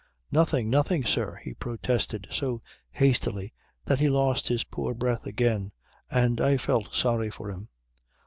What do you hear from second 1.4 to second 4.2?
he protested so hastily that he